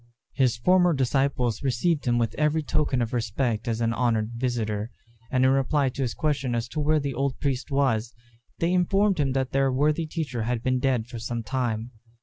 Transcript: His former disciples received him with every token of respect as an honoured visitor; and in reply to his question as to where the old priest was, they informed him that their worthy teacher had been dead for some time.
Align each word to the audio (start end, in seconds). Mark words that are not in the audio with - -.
His 0.33 0.57
former 0.57 0.93
disciples 0.93 1.61
received 1.61 2.05
him 2.07 2.17
with 2.17 2.33
every 2.33 2.63
token 2.63 3.03
of 3.03 3.13
respect 3.13 3.67
as 3.67 3.81
an 3.81 3.93
honoured 3.93 4.31
visitor; 4.33 4.89
and 5.29 5.45
in 5.45 5.51
reply 5.51 5.89
to 5.89 6.01
his 6.01 6.15
question 6.15 6.55
as 6.55 6.67
to 6.69 6.79
where 6.79 6.99
the 6.99 7.13
old 7.13 7.39
priest 7.39 7.69
was, 7.69 8.15
they 8.57 8.73
informed 8.73 9.19
him 9.19 9.33
that 9.33 9.51
their 9.51 9.71
worthy 9.71 10.07
teacher 10.07 10.41
had 10.41 10.63
been 10.63 10.79
dead 10.79 11.05
for 11.05 11.19
some 11.19 11.43
time. 11.43 11.91